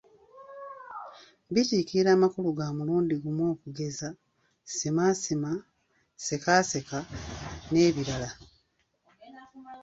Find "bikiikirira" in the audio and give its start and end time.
1.53-2.09